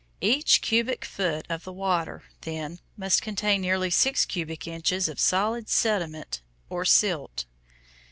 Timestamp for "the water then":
1.63-2.79